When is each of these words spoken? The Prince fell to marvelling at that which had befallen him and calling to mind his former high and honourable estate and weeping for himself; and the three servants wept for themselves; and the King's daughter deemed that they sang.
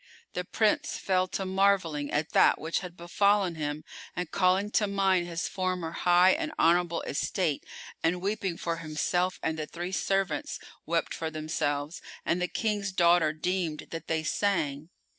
The 0.33 0.43
Prince 0.45 0.97
fell 0.97 1.27
to 1.27 1.45
marvelling 1.45 2.09
at 2.11 2.31
that 2.31 2.59
which 2.59 2.79
had 2.79 2.97
befallen 2.97 3.53
him 3.53 3.83
and 4.15 4.31
calling 4.31 4.71
to 4.71 4.87
mind 4.87 5.27
his 5.27 5.47
former 5.47 5.91
high 5.91 6.31
and 6.31 6.51
honourable 6.57 7.03
estate 7.03 7.63
and 8.01 8.19
weeping 8.19 8.57
for 8.57 8.77
himself; 8.77 9.39
and 9.43 9.59
the 9.59 9.67
three 9.67 9.91
servants 9.91 10.57
wept 10.87 11.13
for 11.13 11.29
themselves; 11.29 12.01
and 12.25 12.41
the 12.41 12.47
King's 12.47 12.91
daughter 12.91 13.31
deemed 13.31 13.89
that 13.91 14.07
they 14.07 14.23
sang. 14.23 14.89